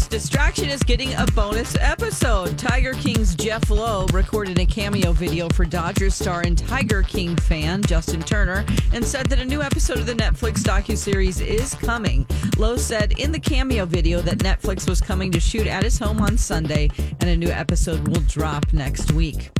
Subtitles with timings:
[0.00, 2.58] distraction is getting a bonus episode.
[2.58, 7.82] Tiger King's Jeff Lowe recorded a cameo video for Dodgers star and Tiger King fan
[7.82, 8.64] Justin Turner
[8.94, 12.26] and said that a new episode of the Netflix docuseries is coming.
[12.56, 16.22] Lowe said in the cameo video that Netflix was coming to shoot at his home
[16.22, 16.88] on Sunday
[17.20, 19.50] and a new episode will drop next week.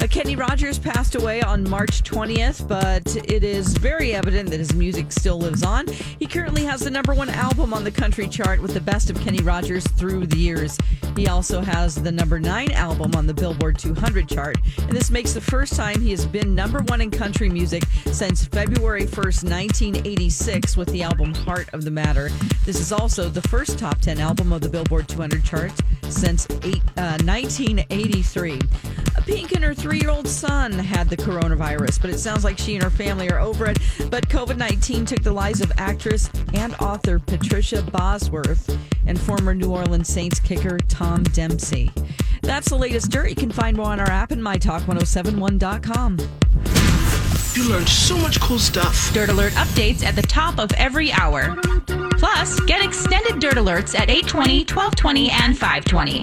[0.00, 4.72] Uh, Kenny Rogers passed away on March 20th, but it is very evident that his
[4.72, 5.86] music still lives on.
[6.18, 9.20] He currently has the number one album on the country chart with the best of
[9.20, 10.78] Kenny Rogers through the years.
[11.16, 15.34] He also has the number nine album on the Billboard 200 chart, and this makes
[15.34, 20.78] the first time he has been number one in country music since February 1st, 1986,
[20.78, 22.30] with the album Heart of the Matter.
[22.64, 25.72] This is also the first top 10 album of the Billboard 200 chart
[26.08, 28.60] since eight, uh, 1983.
[29.30, 32.58] A Pink and her three year old son had the coronavirus, but it sounds like
[32.58, 33.78] she and her family are over it.
[34.10, 39.70] But COVID 19 took the lives of actress and author Patricia Bosworth and former New
[39.70, 41.92] Orleans Saints kicker Tom Dempsey.
[42.42, 43.28] That's the latest dirt.
[43.28, 46.18] You can find more on our app and mytalk1071.com.
[47.54, 49.12] You learned so much cool stuff.
[49.12, 51.56] Dirt Alert updates at the top of every hour.
[52.18, 56.18] Plus, get extended Dirt Alerts at 820, 1220, and 520.